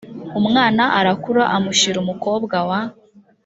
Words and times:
umwana 0.39 0.83
arakura 0.99 1.43
amushyira 1.57 1.97
umukobwa 2.03 2.57
wa 2.69 2.79